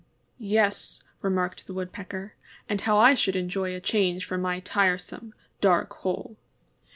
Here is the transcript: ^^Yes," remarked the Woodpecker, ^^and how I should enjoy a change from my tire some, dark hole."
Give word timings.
^^Yes," 0.41 1.03
remarked 1.21 1.67
the 1.67 1.75
Woodpecker, 1.75 2.33
^^and 2.67 2.81
how 2.81 2.97
I 2.97 3.13
should 3.13 3.35
enjoy 3.35 3.75
a 3.75 3.79
change 3.79 4.25
from 4.25 4.41
my 4.41 4.59
tire 4.59 4.97
some, 4.97 5.35
dark 5.59 5.93
hole." 5.93 6.37